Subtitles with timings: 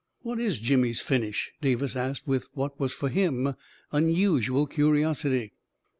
[0.23, 3.53] "What is Jimmy's finish?" Davis asked, with what was for him
[3.91, 5.53] unusual curiosity.